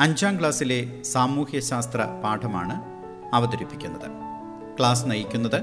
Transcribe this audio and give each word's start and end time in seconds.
അഞ്ചാം 0.00 0.38
ക്ലാസ്സിലെ 0.38 1.02
സാമൂഹ്യശാസ്ത്ര 1.02 2.20
പാഠമാണ് 2.24 2.82
അവതരിപ്പിക്കുന്നത്. 3.34 4.10
ക്ലാസ് 4.78 5.04
നയിക്കുന്നത് 5.06 5.62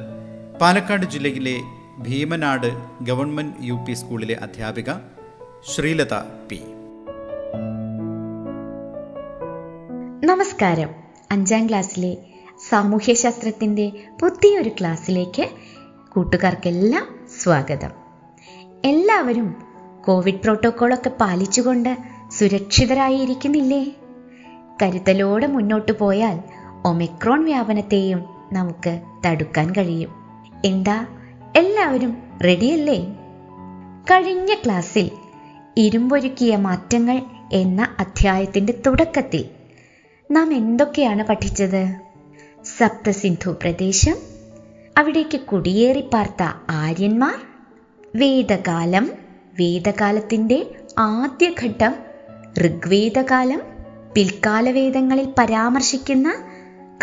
പാലക്കാട് 0.61 1.05
ജില്ലയിലെ 1.05 1.61
ഭീമനാട് 1.99 2.67
ഗവൺമെന്റ് 3.01 3.55
യു 3.61 3.73
പി 3.73 3.93
സ്കൂളിലെ 3.93 4.35
അധ്യാപിക 4.35 4.91
ശ്രീലത 5.75 6.13
പി. 6.49 6.61
നമസ്കാരം. 10.25 10.89
അഞ്ചാം 11.31 11.69
ക്ലാസ്സിലെ 11.69 12.17
സാമൂഹ്യശാസ്ത്രത്തിന്റെ 12.69 13.91
പുതിയൊരു 14.21 14.69
ക്ലാസ്സിലേക്ക് 14.69 15.49
കൂട്ടുകാർക്കെല്ലാം 16.09 17.27
സ്വാഗതം. 17.43 17.91
എല്ലാവരും 18.85 19.55
കോവിഡ് 20.05 20.41
പ്രോട്ടോക്കോളൊക്കെ 20.41 21.09
പാലിച്ചുകൊണ്ട് 21.09 21.97
സുരക്ഷിതരായി 22.39 23.17
ഇരിക്കുന്നില്ലേ 23.17 23.95
കരുതലോടെ 24.81 25.47
മുന്നോട്ട് 25.47 25.91
പോയാൽ 25.91 26.41
ഒമിക്രോൺ 26.85 27.45
വ്യാപനത്തെയും 27.45 28.25
നമുക്ക് 28.53 28.99
തടുക്കാൻ 29.25 29.71
കഴിയും. 29.71 30.09
എന്താ? 30.65 31.05
എല്ലാവരും 31.55 32.17
റെഡിയല്ലേ 32.45 33.05
കഴിഞ്ഞ 34.11 34.53
ക്ലാസ്സിൽ 34.53 35.11
ഇരുമ്പൊരുക്കിയ 35.77 36.55
മാറ്റങ്ങൾ 36.55 37.21
എന്ന 37.53 37.87
അധ്യായത്തിന്റെ 37.99 38.73
തുടക്കത്തിൽ 38.85 39.45
നാം 40.31 40.53
എന്തൊക്കെയാണ് 40.53 41.23
പഠിച്ചത്? 41.23 41.95
സപ്തസിന്ധു 42.77 43.51
പ്രദേശം 43.51 44.15
അവിടേക്ക് 44.97 45.39
കുടിയേറി 45.39 46.03
പാർത്ത 46.13 46.43
ആര്യന്മാർ 46.69 47.35
വേദകാലം 48.15 49.11
വേദകാലത്തിന്റെ 49.59 50.65
ആദ്യഘട്ടം 50.99 51.95
ഋഗ്വേദകാലം 52.65 53.76
പിൽക്കാല 54.17 54.71
വേദങ്ങളിൽ 54.71 55.33
പരാമർശിക്കുന്ന 55.37 56.35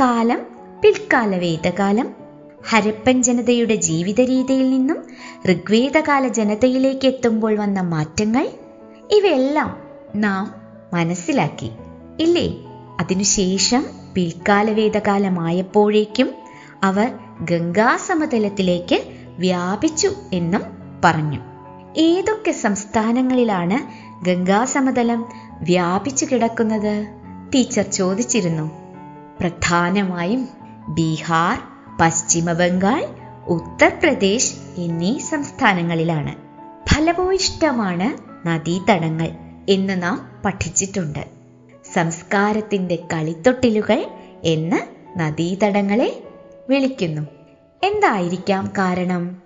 കാലം 0.00 0.40
പിൽക്കാല 0.82 1.36
വേദകാലം 1.36 2.08
ഹരപ്പൻ 2.68 3.22
ജനതയുടെ 3.22 3.74
ജീവിത 3.74 4.20
രീതിയിൽ 4.20 4.70
നിന്നും 4.70 5.04
ഋഗ്വേദകാല 5.52 6.28
ജനതയിലേക്ക് 6.28 7.06
എത്തുമ്പോൾ 7.06 7.56
വന്ന 7.56 7.80
മാറ്റങ്ങൾ 7.80 8.48
ഇവയെല്ലാം 9.10 9.76
നാം 10.16 10.54
മനസ്സിലാക്കി. 10.94 11.70
ഇല്ലേ? 12.20 12.54
അതിനുശേഷം 13.00 13.86
പിൽക്കാല 14.14 14.70
വേദകാലമായപ്പോഴേക്കും 14.70 16.30
അവർ 16.82 17.12
ഗംഗാസമതലത്തിലേക്ക് 17.40 19.02
വ്യാപിച്ചു 19.38 20.10
എന്നും 20.32 20.62
പറഞ്ഞു. 21.04 21.40
ഏതൊക്കെ 21.96 22.52
സംസ്ഥാനങ്ങളിലാണ് 22.52 24.04
ഗംഗാസമതലം 24.24 25.24
വ്യാപിച്ചു 25.62 26.26
കിടക്കുന്നത് 26.32 27.06
ടീച്ചർ 27.54 27.82
ചോദിച്ചിരുന്നു. 27.82 28.70
പ്രധാനമായും 29.40 30.48
ബീഹാർ 30.88 31.58
പശ്ചിമ 32.00 32.52
ബംഗാൾ 32.52 33.06
ഉത്തർപ്രദേശ് 33.46 34.54
എന്നീ 34.78 35.18
സംസ്ഥാനങ്ങളിലാണ്. 35.18 36.34
ഫലഭൂയിഷ്ടമാണ് 36.94 38.34
നദീതടങ്ങൾ 38.48 39.28
എന്ന് 39.68 40.02
നാം 40.02 40.42
പഠിച്ചിട്ടുണ്ട്. 40.44 41.28
സംസ്കാരത്തിന്റെ 41.94 42.98
കളിത്തൊട്ടിലുകൾ 43.12 44.06
എന്ന് 44.44 44.76
നദീതടങ്ങളെ 45.18 46.22
വിളിക്കുന്നു. 46.68 47.22
എന്തായിരിക്കാം 47.82 48.72
കാരണം? 48.78 49.42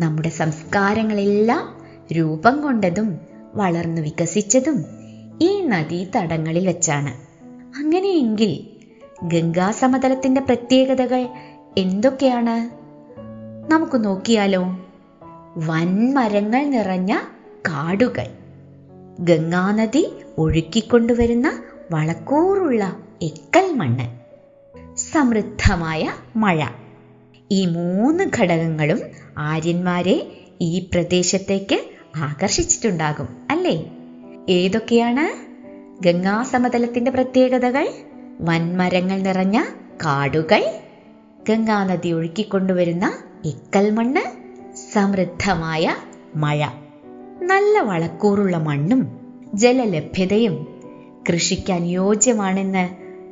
നമ്മുടെ 0.00 0.28
സംസ്കാരങ്ങളെല്ലാം 0.28 1.82
രൂപം 2.12 2.62
കൊണ്ടതും 2.62 3.18
വളർന്നു 3.54 4.02
വികസിച്ചതും 4.02 5.01
ഈ 5.42 5.60
നദീതടങ്ങളിൽ 5.60 6.66
വെച്ചാണ്. 6.66 7.42
അങ്ങനെയെങ്കിൽ 7.78 8.60
ഗംഗാസമതലത്തിന്റെ 9.22 10.40
പ്രത്യേകതകൾ 10.40 11.28
എന്തൊക്കെയാണ്? 11.78 12.70
നമുക്ക് 13.72 14.04
നോക്കിയാലോ. 14.04 14.62
വൻമരങ്ങൾ 15.56 16.64
നിറഞ്ഞ 16.64 17.18
കാടുകൾ. 17.68 18.26
ഗംഗാനദി 19.20 20.08
ഒഴുക്കിക്കൊണ്ടുവരുന്ന 20.38 21.52
വളക്കൂറുള്ള 21.90 22.96
എക്കൽ 23.22 23.72
മണ്ണ്. 23.72 24.22
സമൃദ്ധമായ 24.96 26.12
മഴ. 26.36 26.66
ഈ 27.50 27.66
മൂന്ന് 27.66 28.24
ഘടകങ്ങളും 28.38 29.00
ആര്യന്മാരെ 29.38 30.26
ഈ 30.60 30.78
പ്രദേശത്തേക്ക് 30.78 31.80
ആകർഷിച്ചിട്ടുണ്ടാകും 32.16 33.28
അല്ലേ? 33.50 34.01
ഏതൊക്കെയാണ്? 34.48 35.52
ഗംഗാസമതലത്തിന്റെ 36.02 37.10
പ്രത്യേകതകൾ 37.10 37.88
വൻമരങ്ങൾ 38.40 39.18
നിറഞ്ഞ 39.18 39.62
കാടുകൾ 39.96 40.64
ഗംഗാനദി 41.48 42.08
ഒഴുക്കിക്കൊണ്ടുവരുന്ന 42.08 43.12
ഇക്കൽ 43.44 43.90
മണ്ണ് 43.90 44.20
സമൃദ്ധമായ 44.92 45.94
മഴ. 46.36 46.66
നല്ല 47.42 47.78
വളക്കൂറുള്ള 47.78 48.56
മണ്ണും 48.56 49.20
ജലലഭ്യതയും 49.54 50.82
കൃഷിക്ക് 51.28 51.72
അനുയോജ്യമാണെന്ന് 51.72 52.88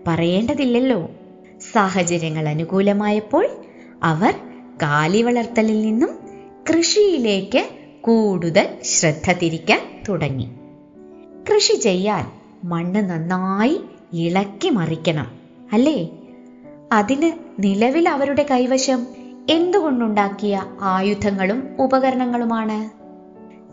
പറയേണ്ടതില്ലല്ലോ. 0.06 1.10
സാഹചര്യങ്ങൾ 1.72 2.48
അനുകൂലമായപ്പോൾ 2.48 3.48
അവർ 4.02 4.34
കാലി 4.82 5.22
വളർത്തലിൽ 5.22 5.82
നിന്നും 5.82 6.18
കൃഷിയിലേക്ക് 6.70 7.66
കൂടുതൽ 8.00 8.68
ശ്രദ്ധ 8.84 9.32
തിരിക്കാൻ 9.32 9.80
തുടങ്ങി. 10.08 10.50
കൃഷി 11.48 11.76
ചെയ്യാൻ 11.76 12.32
മണ്ണ് 12.64 13.10
നന്നായി 13.10 13.80
ഇളക്കി 14.12 14.68
മറിക്കണം 14.68 15.26
അല്ലേ? 15.72 16.08
അതിന് 16.92 17.32
നിലവിൽ 17.58 18.08
അവരുടെ 18.08 18.46
കൈവശം 18.50 19.06
എന്തുകൊണ്ടുണ്ടാക്കിയ 19.50 20.64
ആയുധങ്ങളും 20.80 21.76
ഉപകരണങ്ങളുമാണ്? 21.78 23.00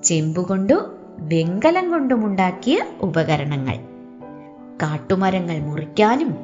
ചെമ്പുകൊണ്ടു 0.04 0.74
വെങ്കലം 1.20 1.90
കൊണ്ടുമുണ്ടാക്കിയ 1.90 2.84
ഉപകരണങ്ങൾ. 3.02 3.78
കാട്ടുമരങ്ങൾ 4.82 5.60
മുറിക്കാനും 5.60 6.38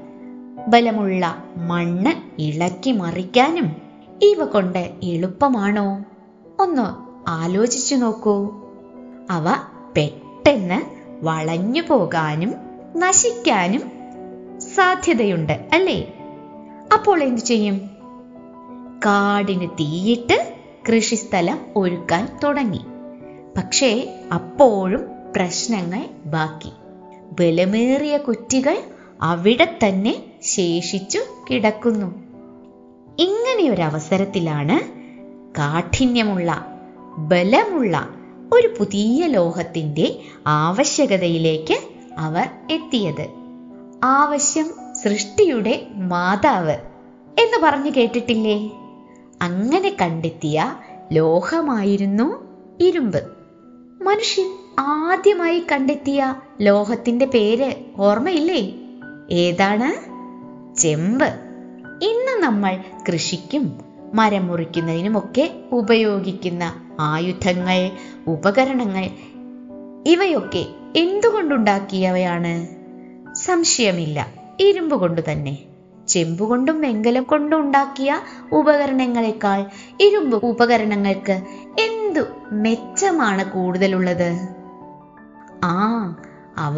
ബലമുള്ള 0.68 1.44
മണ്ണ് 1.58 2.42
ഇളക്കി 2.42 2.92
മറിക്കാനും 2.92 3.76
ഇവ 4.22 4.46
കൊണ്ട് 4.46 4.92
എളുപ്പമാണോ? 5.04 6.04
ഒന്ന് 6.60 7.04
ആലോചിച്ചു 7.30 7.96
നോക്കൂ. 7.96 8.52
അവ 9.30 9.46
പെട്ടെന്ന് 9.98 11.03
വളഞ്ഞു 11.24 11.82
പോകാനും 11.82 12.54
നശിക്കാനും 12.98 13.92
സാധ്യതയുണ്ട് 14.60 15.70
അല്ലേ? 15.74 16.14
അപ്പോൾ 16.94 17.24
എന്തു 17.24 17.42
ചെയ്യും? 17.42 17.78
കാടിന് 19.06 19.70
തീയിട്ട് 19.70 20.56
കൃഷിസ്ഥലം 20.90 21.60
ഒരുക്കാൻ 21.76 22.40
തുടങ്ങി. 22.44 22.86
പക്ഷേ 23.58 24.20
അപ്പോഴും 24.34 25.02
പ്രശ്നങ്ങൾ 25.36 26.06
ബാക്കി. 26.26 26.72
ബലമേറിയ 27.40 28.18
കുറ്റികൾ 28.18 28.78
അവിടെ 29.22 29.80
തന്നെ 29.88 30.24
ശേഷിച്ചു 30.44 31.20
കിടക്കുന്നു. 31.52 32.06
ഇങ്ങനെയൊരവസരത്തിലാണ് 33.20 34.92
കാഠിന്യമുള്ള 35.52 36.66
ബലമുള്ള 37.18 38.16
ഒരു 38.54 38.68
പുതിയ 38.80 39.28
ലോഹത്തിന്റെ 39.28 40.20
ആവശ്യകതയിലേക്ക് 40.48 41.78
അവർ 42.18 42.50
എത്തിയത്. 42.72 43.28
ആവശ്യം 44.04 44.96
സൃഷ്ടിയുടെ 45.04 45.88
മാതാവ് 45.96 46.78
എന്ന് 47.40 47.58
പറഞ്ഞു 47.64 47.92
കേട്ടിട്ടില്ലേ? 47.98 48.72
അങ്ങനെ 49.42 49.98
കണ്ടെത്തിയ 50.02 50.76
ലോഹമായിരുന്നു 51.12 52.44
ഇരുമ്പ്. 52.80 53.24
മനുഷ്യൻ 54.04 54.54
ആദ്യമായി 54.80 55.64
കണ്ടെത്തിയ 55.72 56.36
ലോഹത്തിന്റെ 56.62 57.26
പേര് 57.26 57.74
ഓർമ്മയില്ലേ? 57.98 58.74
ഏതാണ്? 59.32 60.14
ചെമ്പ്. 60.80 61.28
ഇന്ന് 62.02 62.44
നമ്മൾ 62.44 62.78
കൃഷിക്കും 63.10 63.94
മരം 64.14 64.48
മുറിക്കുന്നതിനുമൊക്കെ 64.48 65.56
ഉപയോഗിക്കുന്ന 65.72 66.74
ആയുധങ്ങൾ 67.00 67.92
ഉപകരണങ്ങൾ. 68.28 69.10
ഇവയൊക്കെ 70.06 70.66
എന്തുകൊണ്ടുണ്ടാക്കിയവയാണ്? 70.96 72.68
സംശയമില്ല. 73.34 74.28
ഇരുമ്പ് 74.60 74.96
കൊണ്ട് 74.96 75.32
തന്നെ. 75.32 75.58
ചെമ്പുകൊണ്ടും 76.08 76.82
വെങ്കലം 76.82 77.24
കൊണ്ടും 77.24 77.60
ഉണ്ടാക്കിയ 77.60 78.22
ഉപകരണങ്ങളെക്കാൾ 78.52 79.66
ഇരുമ്പ് 80.00 80.46
ഉപകരണങ്ങൾക്ക് 80.46 81.42
എന്തു 81.80 82.22
മെച്ചമാണ് 82.52 83.46
കൂടുതലുള്ളത്? 83.46 84.48
ആ 85.64 86.16
അവ 86.58 86.78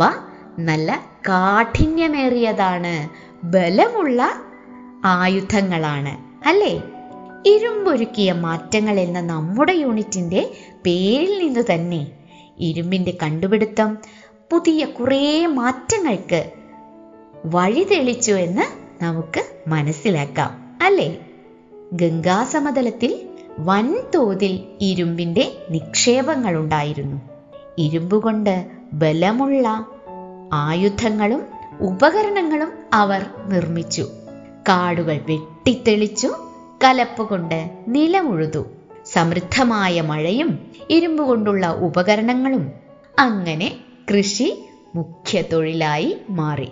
നല്ല 0.60 1.04
കാഠിന്യമേറിയതാണ്. 1.30 3.10
ബലമുള്ള 3.46 4.34
ആയുധങ്ങളാണ്. 5.06 6.48
അല്ലേ? 6.48 6.84
ഇരുമ്പൊരുക്കിയ 7.46 8.32
മാറ്റങ്ങൾ 8.32 9.00
എന്ന 9.00 9.22
നമ്മുടെ 9.22 9.74
യൂണിറ്റിന്റെ 9.74 10.52
പേരിൽ 10.86 11.48
നിന്ന് 11.48 11.74
തന്നെ 11.74 12.08
ഇരുമ്പിന്റെ 12.60 13.18
കണ്ടുപിടുത്തം 13.24 13.98
പുതിയ 14.52 14.86
കുറേ 14.86 15.46
മാറ്റങ്ങൾക്ക് 15.46 16.52
വഴിതെളിച്ചു 17.46 18.32
എന്ന് 18.32 18.62
നമുക്ക് 19.04 19.70
മനസ്സിലാക്കാം 19.70 20.78
അല്ലേ? 20.82 21.20
ഗംഗാ 21.94 22.44
സമതലത്തിൽ 22.44 23.30
വൻതോതിൽ 23.60 24.60
ഇരുമ്പിന്റെ 24.82 25.52
നിക്ഷേപങ്ങൾ 25.70 26.56
ഉണ്ടായിരുന്നു. 26.56 27.22
ഇരുമ്പുകൊണ്ട് 27.78 28.66
ബലമുള്ള 28.94 29.86
ആയുധങ്ങളും 30.54 31.44
ഉപകരണങ്ങളും 31.82 32.74
അവർ 32.94 33.26
നിർമ്മിച്ചു. 33.46 34.08
കാടുകൾ 34.70 35.18
വെട്ടിത്തെളിച്ചു. 35.18 36.34
കലപ്പുകൊണ്ട് 36.86 37.70
നിലമുഴുതു. 37.88 38.66
സമൃദ്ധമായ 39.06 40.02
മഴയും 40.02 40.60
ഇരുമ്പ് 40.90 41.24
കൊണ്ടുള്ള 41.24 41.68
ഉപകരണങ്ങളും 41.68 42.72
അങ്ങനെ 43.20 43.78
കൃഷി 44.12 44.66
മുഖ്യ 44.96 45.42
തൊഴിലായി 45.42 46.18
മാറി. 46.30 46.70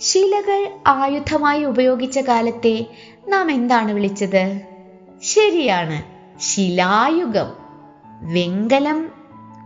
ശിലകൾ 0.00 0.68
ആയുധമായി 0.86 1.64
ഉപയോഗിച്ച 1.64 2.18
കാലത്തെ 2.18 2.86
നാം 3.28 3.50
എന്താണ് 3.50 3.92
വിളിച്ചത്? 3.92 4.60
ശരിയാണ് 5.22 6.02
ശിലായുഗം. 6.40 7.52
വെങ്കലം 8.20 9.10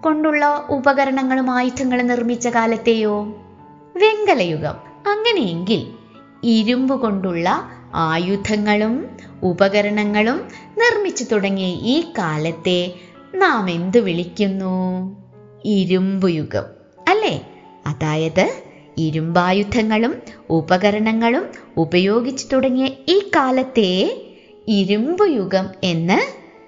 കൊണ്ടുള്ള 0.04 0.66
ഉപകരണങ്ങളും 0.70 1.50
ആയുധങ്ങളും 1.50 2.06
നിർമ്മിച്ച 2.06 2.48
കാലത്തെയോ? 2.48 3.22
വെങ്കലയുഗം. 3.96 4.74
അങ്ങനെയെങ്കിൽ 5.06 5.94
ഇരുമ്പ് 6.42 7.00
കൊണ്ടുള്ള 7.00 7.70
ആയുധങ്ങളും 7.94 9.16
ഉപകരണങ്ങളും 9.42 10.36
നിർമ്മിച്ചു 10.76 11.24
തുടങ്ങിയ 11.24 11.66
ഈ 11.66 12.04
കാലത്തെ 12.18 12.94
നാം 13.34 13.70
എന്തു 13.70 13.98
വിളിക്കുന്നു? 13.98 15.16
ഇരുമ്പ് 15.64 16.30
യുഗം 16.30 16.64
അല്ലേ? 17.08 17.48
അതായത് 17.86 18.52
ഇരുമ്പായുധങ്ങളും 18.98 20.22
ഉപകരണങ്ങളും 20.50 21.48
ഉപയോഗിച്ചു 21.76 22.46
തുടങ്ങിയ 22.52 22.88
ഈ 23.08 23.18
കാലത്തെ 23.36 24.22
ഇരുമ്പ് 24.68 25.30
യുഗം 25.30 25.68
എന്ന് 25.82 26.18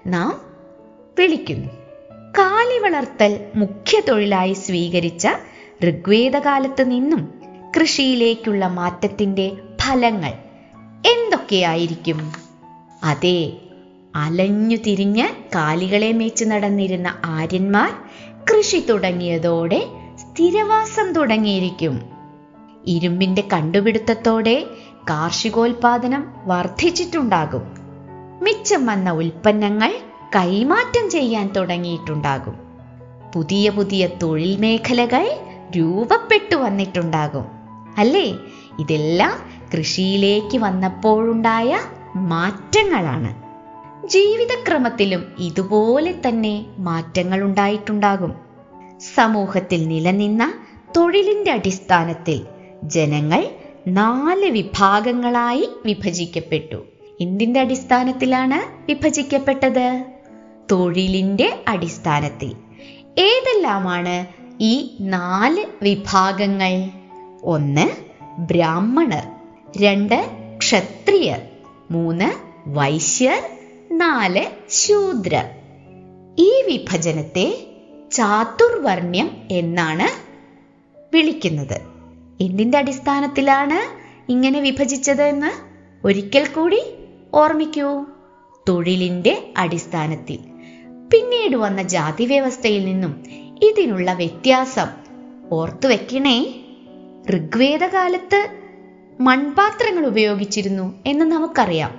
നാം 0.07 0.41
വിളിക്കുന്നു. 1.19 1.69
കാലി 2.39 2.79
വളർത്തൽ 2.79 3.47
മുഖ്യ 3.57 4.01
തൊഴിലായി 4.09 4.53
സ്വീകരിച്ച 4.53 5.29
ഋഗ്വേദകാലത്ത് 5.89 6.91
നിന്നും 6.91 7.35
കൃഷിയിലേക്കുള്ള 7.81 8.67
മാറ്റത്തിന്റെ 8.67 9.53
ഫലങ്ങൾ 9.83 10.33
എന്തൊക്കെയായിരിക്കും? 11.07 12.33
അതെ 13.05 13.53
അലഞ്ഞു 14.17 14.77
തിരിഞ്ഞ് 14.77 15.29
കാലികളെ 15.55 16.13
മേച്ച് 16.13 16.45
നടന്നിരുന്ന 16.45 17.15
ആര്യന്മാർ 17.25 17.93
കൃഷി 18.51 18.87
തുടങ്ങിയതോടെ 18.91 19.87
സ്ഥിരവാസം 20.17 21.13
തുടങ്ങിയിരിക്കും. 21.13 22.03
ഇരുമ്പിന്റെ 22.87 23.45
കണ്ടുപിടുത്തത്തോടെ 23.53 24.67
കാർഷികോൽപാദനം 25.11 26.35
വർദ്ധിച്ചിട്ടുണ്ടാകും. 26.45 27.63
മിച്ചം 28.43 28.87
വന്ന 28.87 29.11
ഉൽപ്പന്നങ്ങൾ 29.11 29.95
കൈമാറ്റം 30.37 31.11
ചെയ്യാൻ 31.11 31.53
തുടങ്ങിയിട്ടുണ്ടാകും. 31.53 32.55
പുതിയ 33.35 33.71
പുതിയ 33.71 34.09
തൊഴിൽ 34.23 34.57
മേഖലകൾ 34.57 35.37
രൂപപ്പെട്ടു 35.77 36.57
വന്നിട്ടുണ്ടാകും. 36.57 37.45
അല്ലേ? 37.99 38.37
ഇതെല്ലാം 38.79 39.64
കൃഷിയിലേക്ക് 39.79 40.59
വന്നപ്പോഴുണ്ടായ 40.59 41.79
മാറ്റങ്ങളാണ്. 42.17 43.45
ജീവിതക്രമത്തിലും 44.09 45.25
ഇതുപോലെ 45.39 46.15
തന്നെ 46.29 46.67
മാറ്റങ്ങൾ 46.79 47.43
ഉണ്ടായിട്ടുണ്ടാകും 47.43 48.35
സമൂഹത്തിൽ 49.15 49.89
നിലനിന്ന 49.89 50.55
തൊഴിലിന്റെ 50.97 51.53
അടിസ്ഥാനത്തിൽ 51.53 52.47
ജനങ്ങൾ 52.85 53.49
നാല് 53.89 54.47
വിഭാഗങ്ങളായി 54.47 55.69
വിഭജിക്കപ്പെട്ടു. 55.87 56.85
എന്തിന്റെ 57.21 57.61
അടിസ്ഥാനത്തിലാണ് 57.61 58.87
വിഭജിക്കപ്പെട്ടത്? 58.89 60.05
തൊഴിലിന്റെ 60.73 61.65
അടിസ്ഥാനത്തിൽ. 61.69 62.53
ഏതെല്ലാമാണ് 63.19 64.27
ഈ 64.61 64.97
നാല് 65.01 65.65
വിഭാഗങ്ങൾ? 65.83 66.91
ഒന്ന് 67.45 67.87
ബ്രാഹ്മണർ 68.39 69.34
രണ്ട് 69.77 70.31
ക്ഷത്രിയർ 70.59 71.39
മൂന്ന് 71.91 72.25
വൈശ്യർ 72.67 73.43
നാല് 73.93 74.47
ശൂദ്രർ 74.71 75.45
ഈ 76.39 76.63
വിഭജനത്തെ 76.67 77.67
ചാതുർവർണ്യം 78.13 79.31
എന്നാണ് 79.51 80.09
വിളിക്കുന്നത്. 81.15 81.81
എന്തിന്റെ 82.41 82.79
അടിസ്ഥാനത്തിലാണ് 82.79 84.05
ഇങ്ങനെ 84.31 84.61
വിഭജിച്ചത് 84.61 85.23
എന്ന് 85.23 85.51
ഒരിക്കൽ 86.07 86.47
കൂടി 86.47 86.83
ഓർമ്മിക്കൂ. 87.35 88.05
തൊഴിലിന്റെ 88.69 89.53
അടിസ്ഥാനത്തിൽ. 89.57 90.39
പിന്നീട് 91.13 91.57
വന്ന 91.57 91.83
ജാതി 91.83 92.27
വ്യവസ്ഥയിൽ 92.27 92.85
നിന്നും 92.85 93.25
ഇതിനുള്ള 93.63 94.13
വ്യത്യാസം 94.13 94.87
ഓർത്തു 95.53 95.87
വെക്കണേ 95.89 96.55
ഋഗ്വേദകാലത്ത് 97.31 98.64
മൺപാത്രങ്ങൾ 99.21 100.07
ഉപയോഗിച്ചിരുന്നു 100.07 100.95
എന്ന് 101.07 101.25
നമുക്കറിയാം. 101.25 101.91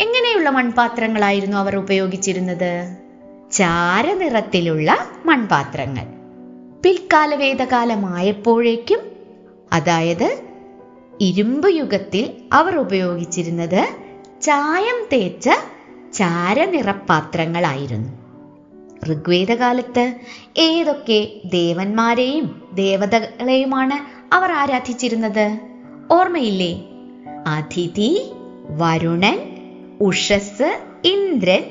എങ്ങനെയുള്ള 0.00 0.50
മൺപാത്രങ്ങളായിരുന്നു 0.50 1.56
അവർ 1.56 1.76
ഉപയോഗിച്ചിരുന്നത്? 1.76 2.96
ചാരനിറത്തിലുള്ള 3.52 4.96
മൺപാത്രങ്ങൾ. 5.26 6.02
പിൽക്കാല 6.82 7.34
വേദകാലമായപ്പോഴേക്കും 7.34 9.00
അതായത് 9.72 10.40
ഇരുമ്പ് 11.20 11.70
യുഗത്തിൽ 11.74 12.32
അവർ 12.52 12.76
ഉപയോഗിച്ചിരുന്നത് 12.76 13.88
ചായം 14.42 15.08
തേച്ച 15.12 15.50
ചാരനിറപ്പാത്രങ്ങളായിരുന്നു 16.12 18.08
ഋഗ്വേദകാലത്ത് 19.06 20.14
ഏതൊക്കെ 20.56 21.40
ദേവന്മാരെയും 21.44 22.68
ദേവതകളെയുമാണ് 22.74 24.24
അവർ 24.34 24.52
ആരാധിച്ചിരുന്നത്? 24.52 25.71
ഓർമ്മയില്ലേ? 26.12 26.84
അതിഥി 27.46 28.32
വരുണൻ 28.70 29.40
ഉഷസ് 30.00 30.80
ഇന്ദ്രൻ 31.04 31.64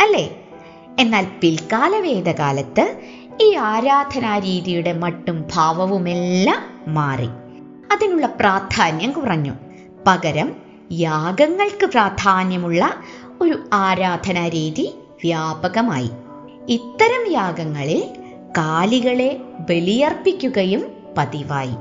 അല്ലേ? 0.00 0.46
എന്നാൽ 0.98 1.26
പിൽക്കാല 1.40 1.96
വേദകാലത്ത് 1.96 3.00
ഈ 3.42 3.54
ആരാധനാ 3.54 4.38
രീതിയുടെ 4.38 4.92
മട്ടും 4.92 5.44
ഭാവവുമെല്ലാം 5.54 6.94
മാറി. 6.94 7.26
അതിനുള്ള 7.92 8.26
പ്രാധാന്യം 8.26 9.12
കുറഞ്ഞു. 9.12 9.52
പകരം 10.06 10.54
യാഗങ്ങൾക്ക് 10.92 11.86
പ്രാധാന്യമുള്ള 11.86 12.94
ഒരു 13.40 13.58
ആരാധനാ 13.72 14.48
രീതി 14.48 14.94
വ്യാപകമായി. 15.24 16.10
ഇത്തരം 16.68 17.32
യാഗങ്ങളിൽ 17.32 18.04
കാലികളെ 18.58 19.40
ബലിയർപ്പിക്കുകയും 19.70 20.84
പതിവായി. 21.18 21.74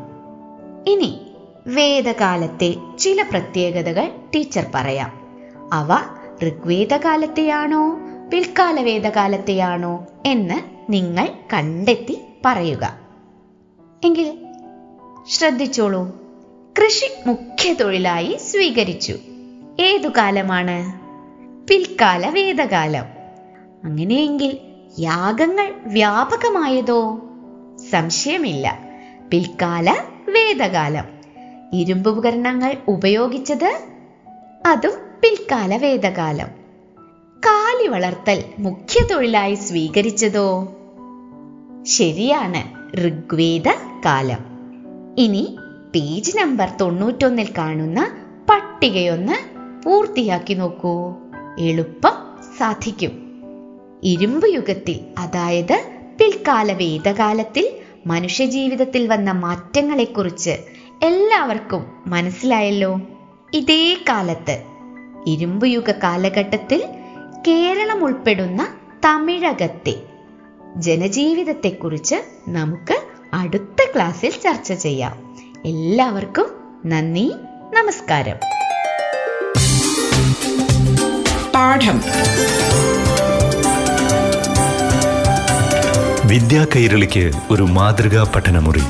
ഇനി 0.88 1.22
വേദകാലത്തെ 1.68 2.76
ചില 3.00 3.22
പ്രത്യേകതകൾ 3.22 4.12
ടീച്ചർ 4.36 4.66
പറയാം. 4.76 5.22
അവ 5.74 5.88
ഋഗ്വേദകാലത്തെയാണോ 6.48 8.00
പിൽക്കാല 8.34 8.82
വേദകാലത്തെയാണോ 8.82 10.08
എന്ന് 10.26 10.92
നിങ്ങൾ 10.92 11.28
കണ്ടെത്തി 11.54 12.22
പറയുക. 12.46 13.00
എങ്കിൽ 14.04 14.48
ശ്രദ്ധിച്ചോളൂ. 15.30 16.22
കൃഷി 16.78 17.28
മുഖ്യ 17.28 17.74
തൊഴിലായി 17.74 18.38
സ്വീകരിച്ചു. 18.52 19.18
ഏതു 19.80 20.08
കാലമാണ്? 20.08 21.00
പിൽക്കാല 21.68 22.30
വേദകാലം 22.30 23.06
അങ്ങനെയെങ്കിൽ 23.84 24.58
യാഗങ്ങൾ 25.00 25.74
വ്യാപകമായതോ? 25.86 27.20
സംശയമില്ല. 27.92 28.80
പിൽക്കാല 29.32 29.92
വേദകാലം 30.30 31.21
ഇരുമ്പ് 31.74 32.10
ഉപകരണങ്ങൾ 32.10 32.76
ഉപയോഗിച്ചത് 32.88 33.80
അതും 34.66 34.92
പിൽക്കാല 35.22 35.78
വേദകാലം. 35.78 36.48
കാലി 37.46 37.88
വളർത്തൽ 37.88 38.44
മുഖ്യ 38.60 39.06
തൊഴിലായി 39.06 39.56
സ്വീകരിച്ചതോ? 39.56 40.74
ശരിയാണ് 41.84 42.92
ഋഗ്വേദ 42.98 43.68
കാലം. 44.06 44.38
ഇനി 45.18 45.58
പേജ് 45.96 46.38
നമ്പർ 46.38 46.70
തൊണ്ണൂറ്റൊന്നിൽ 46.82 47.48
കാണുന്ന 47.58 48.18
പട്ടികയൊന്ന് 48.50 49.34
പൂർത്തിയാക്കി 49.84 50.54
നോക്കൂ. 50.54 51.16
എളുപ്പം 51.60 52.14
സാധിക്കും. 52.58 53.32
ഇരുമ്പ് 54.04 54.50
യുഗത്തിൽ 54.50 55.00
അതായത് 55.18 55.86
പിൽക്കാല 56.20 56.74
വേദകാലത്തിൽ 56.74 57.72
മനുഷ്യജീവിതത്തിൽ 58.08 59.08
വന്ന 59.08 59.32
മാറ്റങ്ങളെക്കുറിച്ച് 59.32 60.81
എല്ലാവർക്കും 61.04 61.92
മനസ്സിലായല്ലോ? 62.08 63.02
ഇതേ 63.54 63.98
കാലത്ത് 64.10 64.64
ഇരുമ്പുയുഗ 65.28 65.92
കാലഘട്ടത്തിൽ 65.92 66.84
കേരളം 67.48 68.04
ഉൾപ്പെടുന്ന 68.04 68.68
തമിഴകത്തെ 69.06 69.96
ജനജീവിതത്തെക്കുറിച്ച് 70.76 72.16
നമുക്ക് 72.50 73.02
അടുത്ത 73.34 73.86
ക്ലാസ്സിൽ 73.96 74.30
ചർച്ച 74.30 74.74
ചെയ്യാം. 74.74 75.38
എല്ലാവർക്കും 75.66 76.48
നന്ദി 76.86 77.34
നമസ്കാരം. 77.74 78.36
പാഠം. 81.56 82.02
വിദ്യാ 86.28 86.66
കൈരളിക്ക് 86.76 87.32
ഒരു 87.50 87.64
മാതൃകാ 87.64 88.32
പഠനമുറി. 88.36 88.82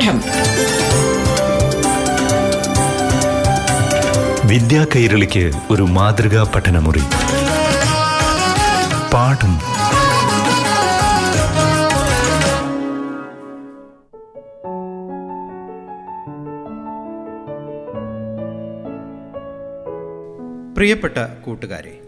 പാഠം 0.00 0.18
വിദ്യാ 4.46 4.86
കൈരളിക്ക് 4.96 5.52
ഒരു 5.70 5.82
മാതൃകാ 5.82 6.42
പഠനമുറി. 6.54 7.02
പാഠം. 9.14 9.54
പ്രിയപ്പെട്ട 20.74 21.18
കൂട്ടുകാരെ 21.18 22.00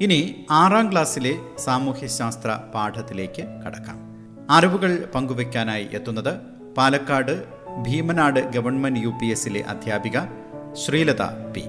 ഇനി 0.00 0.46
ആറാം 0.50 0.92
ക്ലാസ്സിലെ 0.92 1.36
സാമൂഹ്യശാസ്ത്ര 1.58 2.58
പാഠത്തിലേക്ക് 2.74 3.42
കടക്കാം. 3.66 3.98
അറിവുകൾ 4.50 5.08
പങ്കുവയ്ക്കാനായി 5.14 5.88
എത്തുന്നത് 5.92 6.55
Palakkad 6.76 7.44
Bheemanad 7.82 8.40
government 8.40 9.00
U 9.00 9.08
P 9.08 9.26
എസിലെ 9.26 9.60
അധ്യാപിക 9.62 10.18
ശ്രീലത 10.72 11.22
പി. 11.22 11.60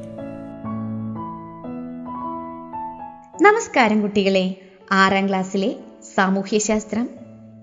നമസ്കാരം 3.42 4.02
കുട്ടികളെ. 4.02 4.56
ആറാം 4.92 5.28
ക്ലാസ്സിലെ 5.28 5.76
സാമൂഹ്യശാസ്ത്രം 6.16 7.10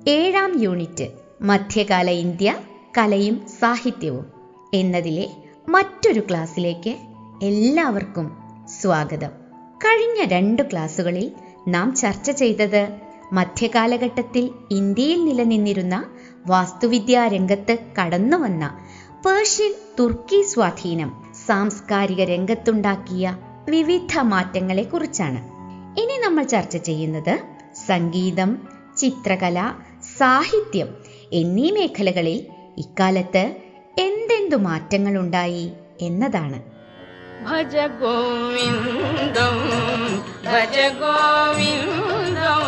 ഏഴാം 0.08 0.62
യൂണിറ്റ് 0.62 1.08
മധ്യകാല 1.42 2.10
ഇന്ത്യ 2.10 2.56
കലയും 2.98 3.46
സാഹിത്യവും 3.60 4.26
എന്നതിലെ 4.74 5.30
മറ്റൊരു 5.68 6.20
ക്ലാസ്സിലേക്ക് 6.20 6.96
എല്ലാവർക്കും 7.42 8.36
സ്വാഗതം. 8.80 9.30
കഴിഞ്ഞ 9.76 10.24
രണ്ട് 10.24 10.62
ക്ലാസ്സുകളിൽ 10.62 11.32
നാം 11.68 11.94
ചർച്ച 11.94 12.30
ചെയ്തത് 12.30 12.88
മധ്യകാലഘട്ടത്തിൽ 13.32 14.50
ഇന്ത്യയിൽ 14.70 15.24
നിലനിന്നിരുന്ന 15.24 16.04
വാസ്തുവിദ്യാ 16.46 17.26
രംഗത്ത് 17.26 17.78
കടന്നുവന്ന 17.98 18.64
പേർഷ്യൻ 19.26 19.72
തുർക്കി 19.98 20.42
സ്വാധീനം 20.42 21.10
സാംസ്കാരിക 21.46 22.22
രംഗത്തുണ്ടാക്കിയ 22.24 23.36
വിവിധ 23.68 24.18
മാറ്റങ്ങളെക്കുറിച്ചാണ്. 24.18 25.40
ഇനി 26.00 26.16
നമ്മൾ 26.22 26.42
ചർച്ച 26.44 26.76
ചെയ്യുന്നത് 26.76 27.34
സംഗീതം 27.86 28.50
ചിത്രകല 28.96 29.58
സാഹിത്യം 30.18 30.88
എന്നീ 31.32 31.70
മേഖലകളിൽ 31.70 32.46
ഇക്കാലത്ത് 32.78 33.44
എന്തെന്തു 33.98 34.56
മാറ്റങ്ങളുണ്ടായി 34.56 35.72
എന്നതാണ്. 36.00 36.58
ഭജ 37.48 37.76
ഗോവിന്ദം 38.00 39.56
ഭജ 40.44 40.76
ഗോവിന്ദം 41.00 42.64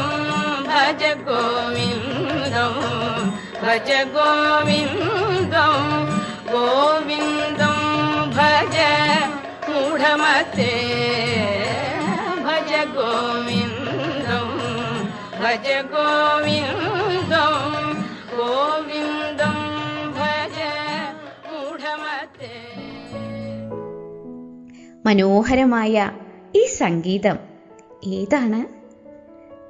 ഭജ 0.68 1.04
ഗോവിന്ദം 1.28 2.74
ഭജ 3.62 3.90
ഗോവിന്ദം 4.04 5.74
ഗോവിന്ദം 6.52 7.78
ഭജ 8.36 8.76
മൂഢമത്തെ. 9.68 10.74
ഭജ 12.44 12.72
ഗോവിന്ദം 12.94 14.48
ഭജ 15.40 15.68
ഗോവിന്ദം 15.94 17.54
ഗോവിന്ദം 18.36 19.56
ഭജ 20.18 20.58
മൂഢമത്തെ. 21.48 22.54
മനോഹരമായ 25.06 26.10
ഈ 26.56 26.66
സംഗീതം 26.66 27.38
ഏതാണ്? 28.04 28.60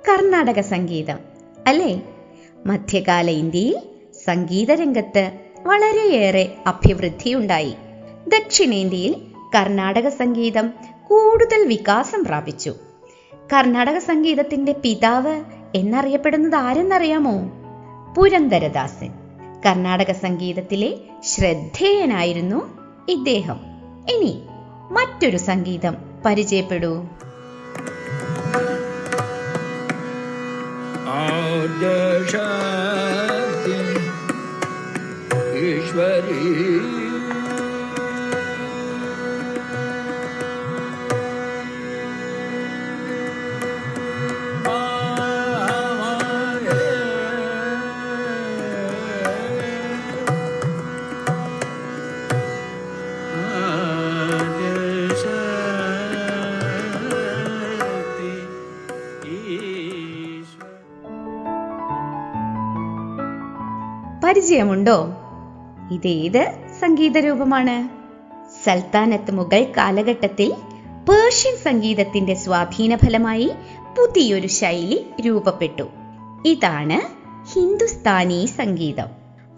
കർണാടക 0.09 0.61
സംഗീതം 0.61 1.19
അല്ലേ? 1.67 2.16
മധ്യകാല 2.67 3.31
ഇന്ത്യയിൽ 3.31 3.79
സംഗീതരംഗത്ത് 4.25 5.33
വളരെയേറെ 5.67 6.55
അഭിവൃദ്ധിയുണ്ടായി. 6.67 7.75
ദക്ഷിണേന്ത്യയിൽ 8.29 9.15
കർണാടക 9.55 10.09
സംഗീതം 10.09 10.73
കൂടുതൽ 11.09 11.67
വികാസം 11.67 12.25
പ്രാപിച്ചു. 12.25 12.75
കർണാടക 13.53 13.99
സംഗീതത്തിന്റെ 13.99 14.73
പിതാവ് 14.73 15.45
എന്നറിയപ്പെടുന്നത് 15.75 16.55
ആരെന്നറിയാമോ? 16.55 17.53
പുരന്ദരദാസൻ. 18.17 19.13
കർണാടക 19.67 20.13
സംഗീതത്തിലെ 20.13 20.99
ശ്രദ്ധേയനായിരുന്നു 21.25 22.79
ഇദ്ദേഹം. 23.09 23.61
ഇനി 24.11 24.43
മറ്റൊരു 24.91 25.37
സംഗീതം 25.37 25.97
പരിചയപ്പെടൂ. 26.25 27.05
दर्शा 31.07 32.47
ईश्वरी। 35.57 37.06
പരിചയമുണ്ടോ 64.77 65.09
ഇതേത് 65.95 66.55
സംഗീത 66.81 67.19
രൂപമാണ് 67.19 67.89
സൽത്താനത്ത് 68.65 69.33
മുഗൾ 69.33 69.67
കാലഘട്ടത്തിൽ 69.77 70.55
പേർഷ്യൻ 71.09 71.57
സംഗീതത്തിന്റെ 71.57 72.35
സ്വാധീന 72.35 72.97
ഫലമായി 72.97 73.51
പുതിയൊരു 73.99 74.47
ശൈലി 74.47 75.07
രൂപപ്പെട്ടു. 75.21 75.83
ഇതാണ് 76.45 77.01
ഹിന്ദുസ്ഥാനി 77.53 78.47
സംഗീതം. 78.47 79.07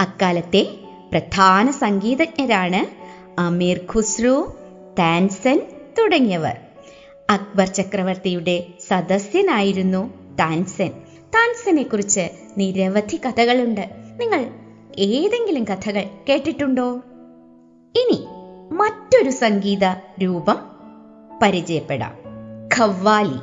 അക്കാലത്തെ 0.01 0.67
പ്രധാന 1.13 1.71
സംഗീതജ്ഞരാണ് 1.71 2.87
അമീർ 3.41 3.81
ഖുസ്രു 3.97 4.53
താൻസൻ 4.99 5.61
തുടങ്ങിയവർ. 5.99 6.57
അക്ബർ 7.31 7.69
ചക്രവർത്തിയുടെ 7.69 8.67
സദസ്യനായിരുന്നു 8.89 10.11
താൻസൻ. 10.41 10.89
താൻസനെ 11.35 11.83
കുറിച്ച് 11.83 12.29
നിരവധി 12.59 13.17
കഥകളുണ്ട്. 13.17 13.91
നിങ്ങൾ 14.21 14.68
ഏതെങ്കിലും 14.97 15.65
കഥകൾ 15.65 16.05
കേട്ടിട്ടുണ്ടോ? 16.29 16.97
ഇനി 17.97 18.27
മറ്റൊരു 18.73 19.31
സംഗീത 19.31 19.85
രൂപം 20.23 20.59
പരിചയപ്പെടാം. 21.43 22.15
ഖവ്വാലി. 22.77 23.39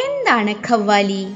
എന്താണ് 0.00 0.54
ഖവ്വാലി? 0.70 1.26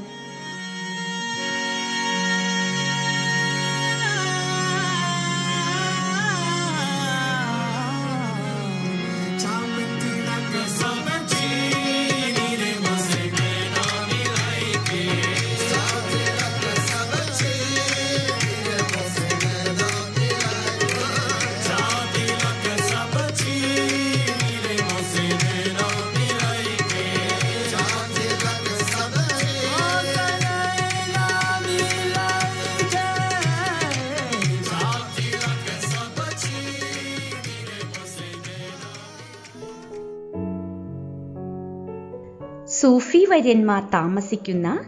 സൂഫി 43.36 43.80
താമസിക്കുന്ന 43.94 44.84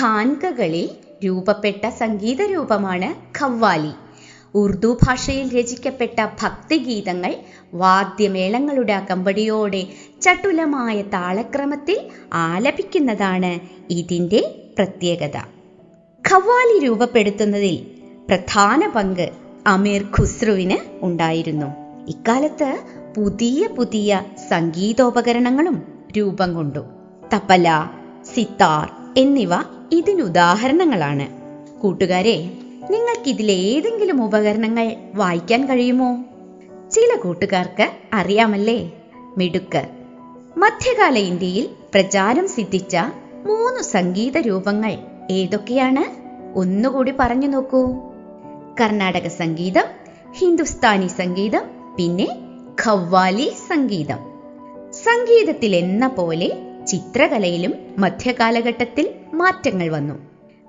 ഖാൻകകളിൽ 0.00 0.90
രൂപപ്പെട്ട 1.26 1.88
സംഗീത 1.88 2.42
രൂപമാണ് 2.42 3.38
ഖവ്വാലി. 3.38 3.90
ഉർദു 4.54 4.98
ഭാഷയിൽ 5.06 5.60
രചിക്കപ്പെട്ട 5.60 6.26
ഭക്തിഗീതങ്ങൾ 6.42 7.36
വാദ്യമേളങ്ങളുടെ 7.74 8.92
അകമ്പടിയോടെ 8.92 9.86
ചട്ടുലമായ 10.22 11.02
താളക്രമത്തിൽ 11.02 12.08
ആലപിക്കുന്നതാണ് 12.32 13.60
ഇതിന്റെ 13.90 14.54
പ്രത്യേകത. 14.78 15.36
ഖവ്വാലി 16.30 16.78
രൂപപ്പെടുത്തുന്നതിൽ 16.78 17.86
പ്രധാന 18.28 18.92
പങ്ക് 18.96 19.30
അമീർ 19.66 20.02
ഖുസ്രുവിന് 20.02 21.04
ഉണ്ടായിരുന്നു. 21.04 21.66
ഇക്കാലത്ത് 22.08 22.78
പുതിയ 23.16 23.66
പുതിയ 23.66 24.22
സംഗീതോപകരണങ്ങളും 24.50 25.82
രൂപം 26.18 26.54
കൊണ്ടു. 26.54 26.86
തപ്പല 27.34 27.86
സിത്താർ 28.34 28.90
എന്നിവ 29.16 29.50
ഇതിനുദാഹരണങ്ങളാണ് 29.92 31.26
കൂട്ടുകാരെ 31.80 32.50
നിങ്ങൾക്ക് 32.90 33.28
ഇതിലെ 33.28 33.54
ഏതെങ്കിലും 33.54 34.24
ഉപകരണങ്ങൾ 34.24 34.96
വായിക്കാൻ 35.14 35.66
കഴിയുമോ? 35.66 36.24
ചില 36.92 37.18
കൂട്ടുകാർക്ക് 37.22 37.90
അറിയാമല്ലേ? 38.12 38.92
മിടുക്ക്. 39.38 39.88
മധ്യകാല 40.56 41.18
ഇന്ത്യയിൽ 41.18 41.68
പ്രചാരം 41.94 42.48
സിദ്ധിച്ച 42.48 42.96
മൂന്ന് 43.46 43.82
സംഗീത 43.82 44.38
രൂപങ്ങൾ 44.38 44.98
ഏതൊക്കെയാണ്? 45.30 46.28
ഒന്നുകൂടി 46.58 47.14
പറഞ്ഞു 47.20 47.46
നോക്കൂ. 47.46 47.94
കർണാടക 48.80 49.26
സംഗീതം 49.26 49.84
ഹിന്ദുസ്ഥാനി 50.32 51.06
സംഗീതം 51.06 51.62
പിന്നെ 51.96 52.28
ഖവ്വാലി 52.86 53.52
സംഗീതം. 53.68 54.18
സംഗീതത്തിൽ 54.92 55.76
എന്ന 55.76 56.06
പോലെ 56.06 56.67
ചിത്രകലയിലും 56.88 57.74
മധ്യകാലഘട്ടത്തിൽ 57.98 59.10
മാറ്റങ്ങൾ 59.34 59.88
വന്നു. 59.88 60.14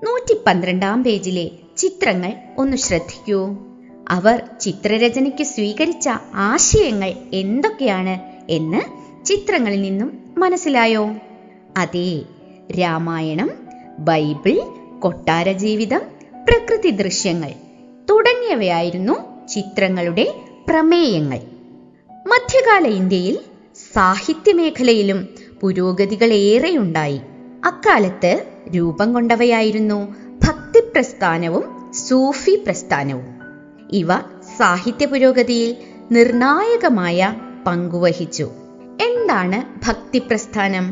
നൂറ്റി 0.03 0.39
പന്ത്രണ്ടാം 0.47 1.03
പേജിലെ 1.03 1.51
ചിത്രങ്ങൾ 1.77 2.33
ഒന്ന് 2.57 2.77
ശ്രദ്ധിക്കൂ. 2.77 3.55
അവർ 4.09 4.43
ചിത്രരചനയ്ക്ക് 4.61 5.43
സ്വീകരിച്ച 5.43 6.09
ആശയങ്ങൾ 6.33 7.13
എന്തൊക്കെയാണ് 7.33 8.15
എന്ന് 8.51 8.81
ചിത്രങ്ങളിൽ 9.25 9.81
നിന്നും 9.81 10.35
മനസ്സിലായോ? 10.37 11.03
അതെ 11.77 12.21
രാമായണം 12.79 13.49
ബൈബിൾ 13.99 14.55
കൊട്ടാര 14.99 15.51
ജീവിതം 15.51 16.01
പ്രകൃതി 16.47 16.89
ദൃശ്യങ്ങൾ 16.89 17.49
തുടങ്ങിയവയായിരുന്നു 18.09 19.47
ചിത്രങ്ങളുടെ 19.47 20.27
പ്രമേയങ്ങൾ. 20.69 21.39
മധ്യകാല 22.27 22.87
ഇന്ത്യയിൽ 22.87 23.39
സാഹിത്യ 23.93 24.51
പുരോഗതികൾ 25.61 26.33
ഏറെയുണ്ടായി 26.33 27.19
അക്കാലത്ത് 27.65 28.45
രൂപം 28.75 29.13
കൊണ്ടവയായിരുന്നു 29.13 30.15
ഭക്തി 30.43 30.79
പ്രസ്ഥാനവും 30.79 31.93
സൂഫി 31.93 32.63
പ്രസ്ഥാനവും. 32.65 33.27
ഇവ 33.91 34.17
സാഹിത്യ 34.57 35.05
പുരോഗതിയിൽ 35.05 35.75
നിർണായകമായ 36.11 37.33
പങ്കുവഹിച്ചു. 37.67 38.47
എന്താണ് 39.01 39.87
ഭക്തി 39.87 40.19
പ്രസ്ഥാനം 40.19 40.85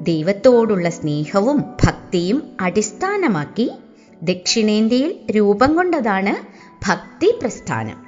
ദൈവത്തോടുള്ള 0.00 0.88
സ്നേഹവും 0.88 1.64
ഭക്തിയും 1.84 2.56
അടിസ്ഥാനമാക്കി 2.60 3.70
ദക്ഷിണേന്ത്യയിൽ 4.22 5.12
രൂപം 5.36 5.74
കൊണ്ടതാണ് 5.74 6.34
ഭക്തി 6.86 7.38
പ്രസ്ഥാനം 7.40 7.98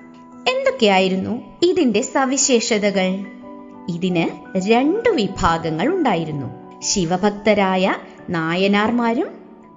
എന്തൊക്കെയായിരുന്നു 0.49 1.35
ഇതിന്റെ 1.63 2.03
സവിശേഷതകൾ? 2.03 3.09
ഇതിന് 3.89 4.25
രണ്ട് 4.69 5.09
വിഭാഗങ്ങൾ 5.09 5.89
ഉണ്ടായിരുന്നു. 5.89 6.81
ശിവഭക്തരായ 6.81 7.95
നായനാർമാരും 8.29 9.29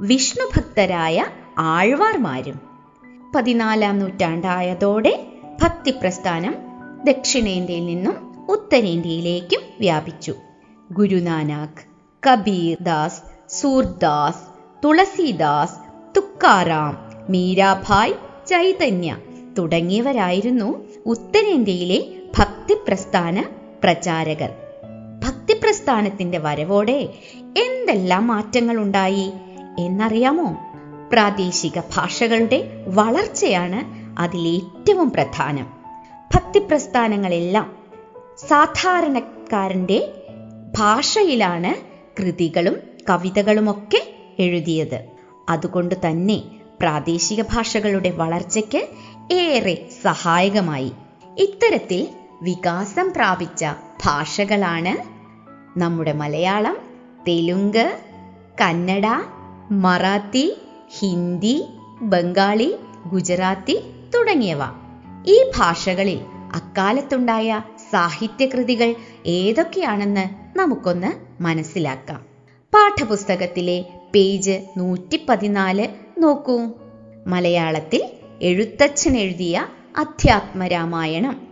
വിഷ്ണുഭക്തരായ 0.01 1.25
ആഴ്വാർമാരും. 1.57 2.61
പതിനാലാം 3.35 3.99
നൂറ്റാണ്ടായതോടെ 3.99 5.27
ഭക്തി 5.61 5.91
പ്രസ്ഥാനം 5.91 6.55
ദക്ഷിണേന്ത്യയിൽ 7.03 7.85
നിന്നും 7.85 8.45
ഉത്തരേന്ത്യയിലേക്കും 8.49 9.59
വ്യാപിച്ചു. 9.79 10.35
ഗുരുനാനാക്ക് 10.91 11.83
കബീർ 12.29 12.77
ദാസ് 12.83 13.21
സൂർദാസ് 13.49 14.43
തുളസിദാസ് 14.85 15.75
തുക്കാറാം 16.17 16.97
മീരാഭായ് 17.29 18.13
ചൈതന്യ 18.47 19.17
തുടങ്ങിയവരായിരുന്നു 19.57 20.85
ഉത്തരേന്ത്യയിലെ 21.05 22.05
ഭക്തിപ്രസ്ഥാന 22.37 23.43
പ്രചാരകർ. 23.83 24.49
ഭക്തിപ്രസ്ഥാനത്തിന്റെ 25.23 26.37
വരവോടെ 26.37 27.09
എന്തെല്ലാം 27.35 28.27
മാറ്റങ്ങൾ 28.27 28.77
ഉണ്ടായി 28.77 29.31
എന്നറിയാമോ? 29.79 30.57
പ്രാദേശിക 31.11 31.79
ഭാഷകളുടെ 31.79 32.83
വളർച്ചയാണ് 32.87 34.07
അതിലേറ്റവും 34.21 35.11
പ്രധാനം. 35.11 35.67
ഭക്തിപ്രസ്ഥാനങ്ങളെല്ലാം 36.35 37.77
സാധാരണക്കാരന്റെ 38.47 40.13
ഭാഷയിലാണ് 40.77 41.75
കൃതികളും 42.21 42.79
കവിതകളുമൊക്കെ 43.09 44.07
എഴുതിയത്. 44.39 45.05
അതുകൊണ്ട് 45.49 45.95
തന്നെ 46.07 46.43
പ്രാദേശിക 46.81 47.41
ഭാഷകളുടെ 47.41 48.09
വളർച്ചയ്ക്ക് 48.09 48.87
ഏറെ 49.33 49.89
സഹായകമായി. 50.03 50.91
ഇത്തരത്തിൽ 51.37 52.07
വികാസം 52.41 53.13
പ്രാപിച്ച 53.15 53.65
ഭാഷകളാണ് 54.05 55.17
നമ്മുടെ 55.79 56.13
മലയാളം 56.13 56.77
തെലുങ്ക് 57.27 57.99
കന്നഡ 58.61 59.05
മറാത്തി 59.71 60.61
ഹിന്ദി 60.99 61.65
ബംഗാളി 62.01 62.75
ഗുജറാത്തി 63.07 63.81
തുടങ്ങിയവ. 64.15 64.59
ഈ 65.25 65.51
ഭാഷകളിൽ 65.57 66.19
അക്കാലത്തുണ്ടായ 66.53 67.61
സാഹിത്യകൃതികൾ 67.91 68.95
ഏതൊക്കെയാണെന്ന് 69.25 70.57
നമുക്കൊന്ന് 70.57 71.43
മനസ്സിലാക്കാം. 71.43 72.25
പാഠപുസ്തകത്തിലെ 72.73 73.85
പേജ് 74.15 74.65
നൂറ്റി 74.77 75.25
പതിനാല് 75.29 75.87
നോക്കൂ. 76.17 76.61
മലയാളത്തിൽ 77.27 78.09
എഴുത്തച്ഛൻ 78.41 79.17
എഴുതിയ 79.17 79.67
അധ്യാത്മരാമായണം. 79.97 81.46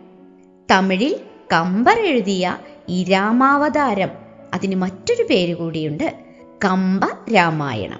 തമിഴിൽ 0.72 1.20
കമ്പർ 1.54 2.00
എഴുതിയ 2.00 2.58
ഇരാമാവതാരം 2.90 4.10
അതിന് 4.54 4.76
മറ്റൊരു 4.76 5.24
പേര് 5.24 5.56
കൂടിയുണ്ട്. 5.56 6.20
കമ്പ 6.66 7.34
രാമായണം. 7.36 8.00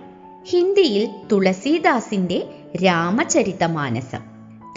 ഹിന്ദിയിൽ 0.50 1.10
തുളസീദാസിന്റെ 1.32 2.48
രാമചരിതമാനസം. 2.86 4.20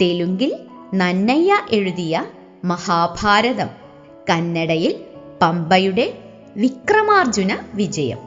തെലുങ്കിൽ 0.01 0.55
നന്നയ്യ 0.95 1.57
എഴുതിയ 1.71 2.25
മഹാഭാരതം. 2.63 3.67
കന്നഡയിൽ 4.29 4.99
പമ്പയുടെ 5.41 6.17
വിക്രമാർജുന 6.57 7.57
വിജയം. 7.73 8.17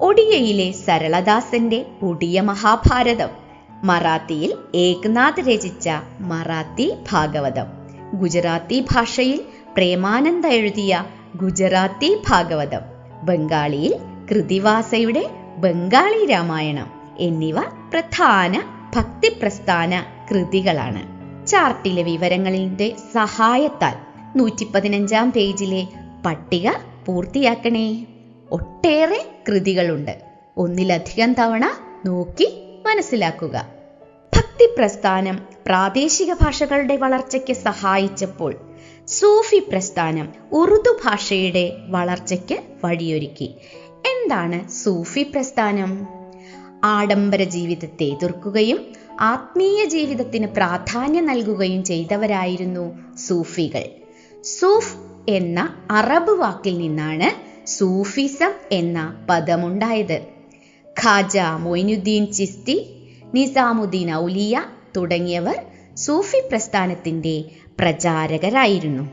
ഒഡിയയിലെ 0.00 0.72
സരളദാസന്റെ 0.72 1.86
ഒഡിയ 2.02 2.40
മഹാഭാരതം. 2.40 3.28
മറാത്തിയിൽ 3.84 4.54
ഏകനാഥ് 4.74 5.40
രചിച്ച 5.40 5.88
മറാത്തി 6.20 6.94
ഭാഗവതം. 7.12 7.83
ഗുജറാത്തി 8.12 8.80
ഭാഷയിൽ 8.80 9.40
പ്രേമാനന്ദ 9.76 10.46
എഴുതിയ 10.46 11.04
ഗുജറാത്തി 11.36 12.22
ഭാഗവതം 12.28 12.80
ബംഗാളിയിൽ 13.22 13.94
കൃതിവാസയുടെ 14.30 15.30
ബംഗാളി 15.58 16.26
രാമായണം 16.26 17.16
എന്നിവ 17.18 17.60
പ്രധാന 17.60 18.62
ഭക്തി 18.96 19.28
പ്രസ്ഥാന 19.28 20.04
കൃതികളാണ്. 20.30 21.14
ചാർട്ടിലെ 21.46 22.02
വിവരങ്ങളുടെ 22.02 22.96
സഹായത്താൽ 23.14 23.94
നൂറ്റി 24.38 24.64
പതിനഞ്ചാം 24.64 25.30
പേജിലെ 25.30 25.86
പട്ടിക 26.26 26.70
പൂർത്തിയാക്കണേ. 27.06 28.06
ഒട്ടേറെ 28.52 29.26
കൃതികളുണ്ട്. 29.48 30.18
ഒന്നിലധികം 30.56 31.34
തവണ 31.34 31.70
നോക്കി 32.06 32.76
മനസ്സിലാക്കുക. 32.86 33.73
ഭക്തി 34.54 34.74
പ്രസ്ഥാനം 34.78 35.38
പ്രാദേശിക 35.66 36.32
ഭാഷകളുടെ 36.32 36.96
വളർച്ചയ്ക്ക് 36.96 37.52
സഹായിച്ചപ്പോൾ 37.52 38.56
സൂഫി 39.06 39.58
പ്രസ്ഥാനം 39.58 40.32
ഉറുദു 40.52 40.98
ഭാഷയുടെ 41.04 41.76
വളർച്ചയ്ക്ക് 41.88 42.62
വഴിയൊരുക്കി. 42.84 43.54
എന്താണ് 43.96 44.68
സൂഫി 44.68 45.22
പ്രസ്ഥാനം? 45.22 46.06
ആഡംബര 46.84 47.42
ജീവിതത്തെ 47.42 48.04
എതിർക്കുകയും 48.04 48.92
ആത്മീയ 49.20 49.84
ജീവിതത്തിന് 49.84 50.46
പ്രാധാന്യം 50.46 51.26
നൽകുകയും 51.26 51.84
ചെയ്തവരായിരുന്നു 51.84 53.16
സൂഫികൾ. 53.16 53.84
സൂഫ് 54.42 54.96
എന്ന 55.28 55.74
അറബ് 55.90 56.30
വാക്കിൽ 56.30 56.78
നിന്നാണ് 56.78 57.66
സൂഫിസം 57.66 58.52
എന്ന 58.72 59.26
പദമുണ്ടായത്. 59.30 60.22
ഖാജ 61.02 61.38
മൊയ്നുദ്ദീൻ 61.38 62.32
ചിസ്തി 62.32 62.93
നിസാമുദ്ദീൻ 63.34 64.10
ഔലിയ 64.10 64.64
തുടങ്ങിയവർ 64.96 65.62
സൂഫി 65.94 66.48
പ്രസ്ഥാനത്തിന്റെ 66.50 67.44
പ്രചാരകരായിരുന്നു. 67.80 69.10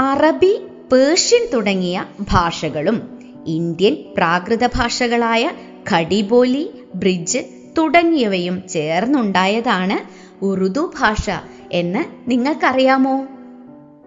അറബി 0.00 0.66
പേർഷ്യൻ 0.92 1.48
തുടങ്ങിയ 1.54 2.04
ഭാഷകളും 2.20 3.18
ഇന്ത്യൻ 3.46 3.96
പ്രാകൃത 4.16 4.66
ഭാഷകളായ 4.66 5.50
ഖടിബോലി 5.90 6.70
ബ്രിഡ്ജ് 6.94 7.38
തുടങ്ങിയവയും 7.78 8.68
ചേർന്നുണ്ടായതാണ് 8.68 10.28
ഉറുദു 10.44 10.92
ഭാഷ 11.00 11.30
എന്ന് 11.72 12.30
നിങ്ങൾക്കറിയാമോ? 12.30 13.26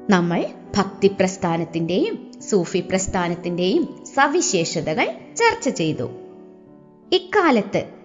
നമ്മൾ 0.10 0.46
ഭക്തി 0.78 1.08
പ്രസ്ഥാനത്തിന്റെയും 1.08 2.32
സൂഫി 2.41 2.80
പ്രസ്ഥാനത്തിന്റെയും 2.80 4.04
സവിശേഷതകൾ 4.15 5.06
ചർച്ച 5.36 5.70
ചെയ്തു. 5.70 6.10
ഇക്കാലത്ത് 7.12 8.01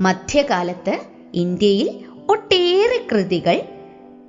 മധ്യകാലത്ത് 0.00 1.00
ഇന്ത്യയിൽ 1.34 2.04
ഒട്ടേറെ 2.28 3.06
കൃതികൾ 3.12 3.62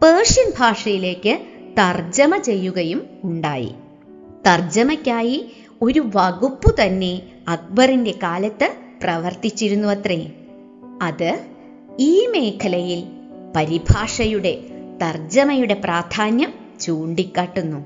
പേർഷ്യൻ 0.04 0.52
ഭാഷയിലേക്ക് 0.60 1.40
തർജമ 1.80 2.38
ചെയ്യുകയും 2.38 3.08
ഉണ്ടായി. 3.24 3.72
തർജമയ്ക്കായി 4.48 5.52
ഒരു 5.82 6.10
വകുപ്പ് 6.16 6.76
തന്നെ 6.82 7.22
അക്ബറിന്റെ 7.48 8.14
കാലത്ത് 8.24 8.76
പ്രവർത്തിച്ചിരുന്നു 9.04 9.88
അത്രേ 9.88 10.32
അത് 11.02 11.46
ഈ 12.00 12.28
മേഖലയിൽ 12.28 13.04
പരിഭാഷയുടെ 13.56 14.60
തർജമയുടെ 15.02 15.74
പ്രാധാന്യം 15.74 16.54
ചൂണ്ടിക്കാട്ടുന്നു. 16.82 17.86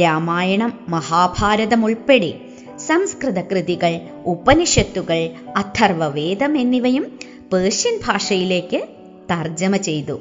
രാമായണം 0.00 0.80
മഹാഭാരതം 0.88 1.84
ഉൾപ്പെടെ 1.84 2.47
സംസ്കൃത 2.88 3.40
കൃതികൾ 3.40 4.00
ഉപനിഷത്തുകൾ 4.26 5.30
അഥർവവേദം 5.56 6.58
എന്നിവയും 6.58 7.18
പേർഷ്യൻ 7.52 8.00
ഭാഷയിലേക്ക് 8.06 8.82
തർജമ 9.30 9.76
ചെയ്തു. 9.76 10.20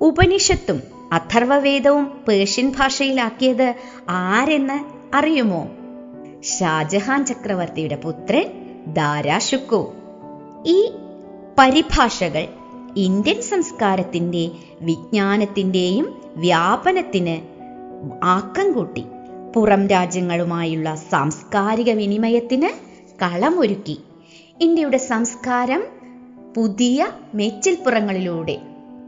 ഉപനിഷത്തും 0.00 0.82
അഥർവവേദവും 1.12 2.24
പേർഷ്യൻ 2.28 2.72
ഭാഷയിലാക്കിയത് 2.78 3.74
ആരെന്ന് 4.08 4.84
അറിയുമോ? 5.16 5.68
ഷാജഹാൻ 6.42 7.26
ചക്രവർത്തിയുടെ 7.26 7.96
പുത്രൻ 7.96 8.46
ദാരാഷുക്കു. 8.86 9.92
ഈ 10.66 10.90
പരിഭാഷകൾ 11.58 12.48
ഇന്ത്യൻ 12.96 13.42
സംസ്കാരത്തിന്റെ 13.42 14.50
വിജ്ഞാനത്തിന്റെയും 14.82 16.22
വ്യാപനത്തിന് 16.36 17.36
ആക്കം 18.24 18.72
കൂട്ടി. 18.72 19.04
പുറം 19.54 19.88
രാജ്യങ്ങളുമായുള്ള 19.88 20.94
സാംസ്കാരിക 20.94 21.90
വിനിമയത്തിന് 21.90 22.68
കളമൊരുക്കി. 23.22 23.98
ഇന്ത്യയുടെ 24.60 24.96
സംസ്കാരം 24.96 25.82
പുതിയ 26.56 27.08
മേച്ചിൽപ്പുറങ്ങളിലൂടെ 27.34 28.58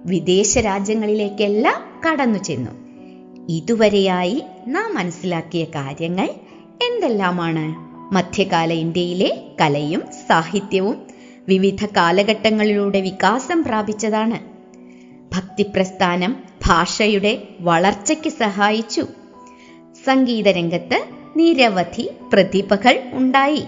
വിദേശ 0.07 0.59
രാജ്യങ്ങളിലേക്കെല്ലാം 0.59 2.03
കടന്നു 2.09 2.39
ചെന്നു 2.39 2.71
ഇതുവരെയായി 3.49 4.43
നാം 4.69 4.95
മനസ്സിലാക്കിയ 4.95 5.65
കാര്യങ്ങൾ 5.65 6.29
എന്തെല്ലാമാണ്? 6.87 7.65
മധ്യകാല 8.15 8.73
ഇന്ത്യയിലെ 8.73 9.49
കലയും 9.61 10.03
സാഹിത്യവും 10.29 10.97
വിവിധ 11.49 11.87
കാലഘട്ടങ്ങളിലൂടെ 11.87 13.01
വികാസം 13.01 13.65
പ്രാപിച്ചതാണ്. 13.65 14.39
ഭക്തിപ്രസ്ഥാനം 15.35 16.37
ഭാഷയുടെ 16.67 17.49
വളർച്ചയ്ക്ക് 17.61 18.31
സഹായിച്ചു. 18.31 19.07
സംഗീത 20.07 20.49
രംഗത്ത് 20.49 21.05
നിരവധി 21.37 22.11
പ്രതിഭകൾ 22.33 23.01
ഉണ്ടായി. 23.13 23.65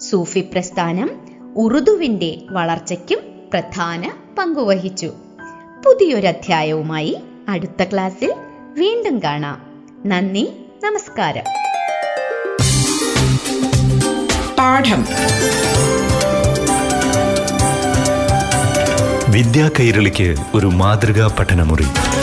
സൂഫി 0.00 0.40
പ്രസ്ഥാനം 0.40 1.10
ഉറുദുവിന്റെ 1.56 2.38
വളർച്ചയ്ക്കും 2.50 3.18
പ്രധാന 3.52 4.12
പങ്കുവഹിച്ചു. 4.38 5.12
പുതിയൊരധ്യായവുമായി 5.86 7.16
അടുത്ത 7.48 7.84
ക്ലാസ്സിൽ 7.84 8.34
വീണ്ടും 8.78 9.18
കാണാം. 9.18 9.86
നന്ദി 10.06 10.52
നമസ്കാരം. 10.84 11.44
പാഠം. 14.58 15.06
വിദ്യാ 19.32 19.70
കൈരളിക്ക് 19.80 20.36
ഒരു 20.54 20.66
മാതൃകാ 20.66 21.36
പഠനമുറി. 21.38 21.84
പാഠം 21.84 22.21